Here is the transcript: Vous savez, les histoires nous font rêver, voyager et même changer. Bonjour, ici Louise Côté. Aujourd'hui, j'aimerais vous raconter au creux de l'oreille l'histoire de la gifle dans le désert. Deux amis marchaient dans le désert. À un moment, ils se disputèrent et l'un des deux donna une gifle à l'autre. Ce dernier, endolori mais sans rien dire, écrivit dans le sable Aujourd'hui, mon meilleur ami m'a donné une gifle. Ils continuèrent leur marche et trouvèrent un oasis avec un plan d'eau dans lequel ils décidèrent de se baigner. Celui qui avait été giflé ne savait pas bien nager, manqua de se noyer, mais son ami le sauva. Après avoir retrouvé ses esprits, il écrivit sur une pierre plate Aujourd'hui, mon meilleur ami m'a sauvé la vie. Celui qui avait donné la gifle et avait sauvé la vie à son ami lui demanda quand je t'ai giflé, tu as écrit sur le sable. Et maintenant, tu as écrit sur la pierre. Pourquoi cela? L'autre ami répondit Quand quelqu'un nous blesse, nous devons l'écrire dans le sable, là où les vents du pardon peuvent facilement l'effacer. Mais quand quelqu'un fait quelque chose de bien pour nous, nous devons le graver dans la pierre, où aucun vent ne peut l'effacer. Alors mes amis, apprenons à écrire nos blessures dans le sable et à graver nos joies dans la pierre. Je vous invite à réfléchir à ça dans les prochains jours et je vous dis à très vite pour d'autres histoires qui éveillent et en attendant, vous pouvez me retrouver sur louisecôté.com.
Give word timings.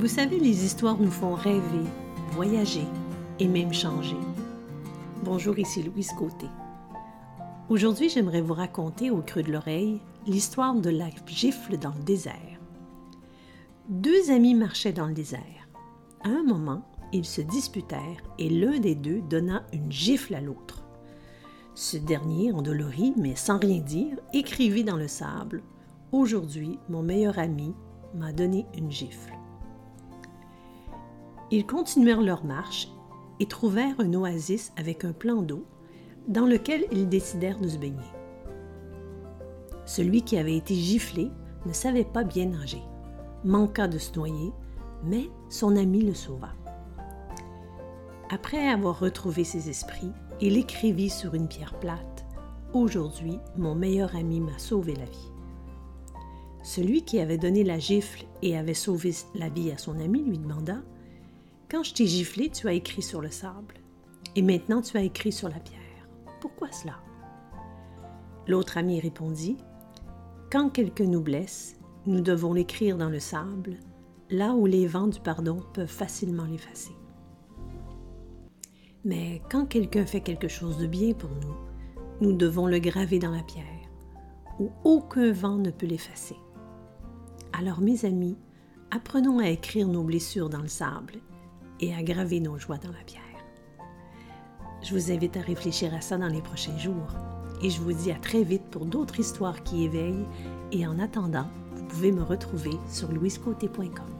Vous 0.00 0.08
savez, 0.08 0.38
les 0.38 0.64
histoires 0.64 0.96
nous 0.98 1.10
font 1.10 1.34
rêver, 1.34 1.84
voyager 2.32 2.86
et 3.38 3.46
même 3.46 3.74
changer. 3.74 4.16
Bonjour, 5.22 5.58
ici 5.58 5.82
Louise 5.82 6.12
Côté. 6.12 6.46
Aujourd'hui, 7.68 8.08
j'aimerais 8.08 8.40
vous 8.40 8.54
raconter 8.54 9.10
au 9.10 9.20
creux 9.20 9.42
de 9.42 9.52
l'oreille 9.52 10.00
l'histoire 10.26 10.74
de 10.74 10.88
la 10.88 11.10
gifle 11.26 11.76
dans 11.76 11.92
le 11.92 12.02
désert. 12.02 12.32
Deux 13.90 14.30
amis 14.30 14.54
marchaient 14.54 14.94
dans 14.94 15.04
le 15.04 15.12
désert. 15.12 15.68
À 16.24 16.30
un 16.30 16.44
moment, 16.44 16.82
ils 17.12 17.26
se 17.26 17.42
disputèrent 17.42 18.22
et 18.38 18.48
l'un 18.48 18.80
des 18.80 18.94
deux 18.94 19.20
donna 19.28 19.66
une 19.74 19.92
gifle 19.92 20.34
à 20.34 20.40
l'autre. 20.40 20.82
Ce 21.74 21.98
dernier, 21.98 22.52
endolori 22.52 23.12
mais 23.18 23.36
sans 23.36 23.58
rien 23.58 23.82
dire, 23.82 24.16
écrivit 24.32 24.84
dans 24.84 24.96
le 24.96 25.08
sable 25.08 25.62
Aujourd'hui, 26.10 26.78
mon 26.88 27.02
meilleur 27.02 27.38
ami 27.38 27.74
m'a 28.14 28.32
donné 28.32 28.64
une 28.78 28.90
gifle. 28.90 29.34
Ils 31.50 31.66
continuèrent 31.66 32.22
leur 32.22 32.44
marche 32.44 32.88
et 33.40 33.46
trouvèrent 33.46 33.98
un 33.98 34.14
oasis 34.14 34.72
avec 34.76 35.04
un 35.04 35.12
plan 35.12 35.42
d'eau 35.42 35.64
dans 36.28 36.46
lequel 36.46 36.84
ils 36.92 37.08
décidèrent 37.08 37.58
de 37.58 37.68
se 37.68 37.78
baigner. 37.78 37.98
Celui 39.84 40.22
qui 40.22 40.36
avait 40.36 40.56
été 40.56 40.74
giflé 40.74 41.30
ne 41.66 41.72
savait 41.72 42.04
pas 42.04 42.22
bien 42.22 42.46
nager, 42.46 42.82
manqua 43.44 43.88
de 43.88 43.98
se 43.98 44.14
noyer, 44.14 44.52
mais 45.04 45.28
son 45.48 45.76
ami 45.76 46.02
le 46.02 46.14
sauva. 46.14 46.50
Après 48.30 48.68
avoir 48.68 49.00
retrouvé 49.00 49.42
ses 49.42 49.68
esprits, 49.68 50.12
il 50.40 50.56
écrivit 50.56 51.10
sur 51.10 51.34
une 51.34 51.48
pierre 51.48 51.78
plate 51.80 52.26
Aujourd'hui, 52.72 53.36
mon 53.56 53.74
meilleur 53.74 54.14
ami 54.14 54.38
m'a 54.38 54.56
sauvé 54.58 54.94
la 54.94 55.06
vie. 55.06 55.32
Celui 56.62 57.02
qui 57.02 57.18
avait 57.18 57.38
donné 57.38 57.64
la 57.64 57.80
gifle 57.80 58.24
et 58.42 58.56
avait 58.56 58.74
sauvé 58.74 59.12
la 59.34 59.48
vie 59.48 59.72
à 59.72 59.78
son 59.78 59.98
ami 59.98 60.22
lui 60.22 60.38
demanda 60.38 60.76
quand 61.70 61.84
je 61.84 61.94
t'ai 61.94 62.06
giflé, 62.06 62.50
tu 62.50 62.66
as 62.68 62.72
écrit 62.72 63.02
sur 63.02 63.20
le 63.20 63.30
sable. 63.30 63.74
Et 64.34 64.42
maintenant, 64.42 64.82
tu 64.82 64.96
as 64.96 65.02
écrit 65.02 65.32
sur 65.32 65.48
la 65.48 65.60
pierre. 65.60 65.78
Pourquoi 66.40 66.70
cela? 66.72 66.98
L'autre 68.48 68.76
ami 68.76 68.98
répondit 68.98 69.56
Quand 70.50 70.70
quelqu'un 70.70 71.06
nous 71.06 71.22
blesse, 71.22 71.76
nous 72.06 72.20
devons 72.20 72.52
l'écrire 72.52 72.96
dans 72.96 73.08
le 73.08 73.20
sable, 73.20 73.78
là 74.30 74.54
où 74.54 74.66
les 74.66 74.86
vents 74.86 75.06
du 75.06 75.20
pardon 75.20 75.62
peuvent 75.72 75.86
facilement 75.86 76.44
l'effacer. 76.44 76.96
Mais 79.04 79.40
quand 79.50 79.66
quelqu'un 79.66 80.06
fait 80.06 80.20
quelque 80.20 80.48
chose 80.48 80.78
de 80.78 80.86
bien 80.86 81.12
pour 81.12 81.30
nous, 81.30 81.54
nous 82.20 82.32
devons 82.32 82.66
le 82.66 82.80
graver 82.80 83.18
dans 83.18 83.30
la 83.30 83.42
pierre, 83.42 83.64
où 84.58 84.70
aucun 84.84 85.32
vent 85.32 85.56
ne 85.56 85.70
peut 85.70 85.86
l'effacer. 85.86 86.36
Alors 87.52 87.80
mes 87.80 88.04
amis, 88.04 88.36
apprenons 88.90 89.38
à 89.38 89.48
écrire 89.48 89.88
nos 89.88 90.02
blessures 90.02 90.50
dans 90.50 90.62
le 90.62 90.68
sable 90.68 91.20
et 91.80 91.94
à 91.94 92.02
graver 92.02 92.40
nos 92.40 92.58
joies 92.58 92.78
dans 92.78 92.92
la 92.92 93.04
pierre. 93.04 93.22
Je 94.82 94.94
vous 94.94 95.10
invite 95.10 95.36
à 95.36 95.40
réfléchir 95.40 95.94
à 95.94 96.00
ça 96.00 96.16
dans 96.16 96.28
les 96.28 96.42
prochains 96.42 96.78
jours 96.78 97.14
et 97.62 97.70
je 97.70 97.80
vous 97.80 97.92
dis 97.92 98.10
à 98.10 98.16
très 98.16 98.42
vite 98.42 98.64
pour 98.70 98.86
d'autres 98.86 99.20
histoires 99.20 99.62
qui 99.62 99.84
éveillent 99.84 100.26
et 100.72 100.86
en 100.86 100.98
attendant, 100.98 101.48
vous 101.74 101.84
pouvez 101.84 102.12
me 102.12 102.22
retrouver 102.22 102.72
sur 102.88 103.12
louisecôté.com. 103.12 104.19